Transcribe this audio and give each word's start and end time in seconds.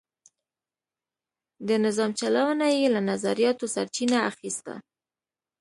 د 1.67 1.69
نظام 1.85 2.11
چلونه 2.19 2.65
یې 2.77 2.87
له 2.95 3.01
نظریاتو 3.11 3.65
سرچینه 3.75 4.17
اخیسته. 4.31 4.73